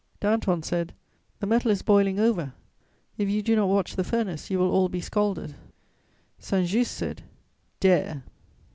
[0.19, 0.93] Danton said:
[1.41, 2.53] "The metal is boiling over;
[3.19, 5.53] if you do not watch the furnace, you will all be scalded."
[6.39, 7.21] Saint Just said:
[7.79, 8.23] "Dare!"